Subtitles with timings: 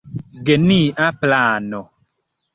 [0.47, 1.81] Genia plano.